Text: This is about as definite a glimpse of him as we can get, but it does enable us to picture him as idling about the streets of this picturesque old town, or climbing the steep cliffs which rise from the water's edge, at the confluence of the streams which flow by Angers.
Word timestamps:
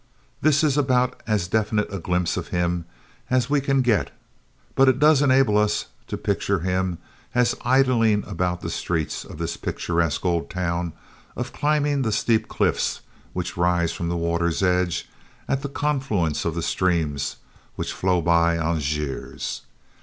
This 0.41 0.63
is 0.63 0.79
about 0.79 1.21
as 1.27 1.47
definite 1.47 1.93
a 1.93 1.99
glimpse 1.99 2.35
of 2.35 2.47
him 2.47 2.85
as 3.29 3.51
we 3.51 3.61
can 3.61 3.83
get, 3.83 4.09
but 4.73 4.89
it 4.89 4.97
does 4.97 5.21
enable 5.21 5.59
us 5.59 5.85
to 6.07 6.17
picture 6.17 6.61
him 6.61 6.97
as 7.35 7.53
idling 7.63 8.23
about 8.25 8.61
the 8.61 8.71
streets 8.71 9.23
of 9.23 9.37
this 9.37 9.57
picturesque 9.57 10.25
old 10.25 10.49
town, 10.49 10.93
or 11.35 11.43
climbing 11.43 12.01
the 12.01 12.11
steep 12.11 12.47
cliffs 12.47 13.01
which 13.33 13.55
rise 13.55 13.91
from 13.91 14.09
the 14.09 14.17
water's 14.17 14.63
edge, 14.63 15.07
at 15.47 15.61
the 15.61 15.69
confluence 15.69 16.45
of 16.45 16.55
the 16.55 16.63
streams 16.63 17.35
which 17.75 17.93
flow 17.93 18.23
by 18.23 18.57
Angers. 18.57 19.61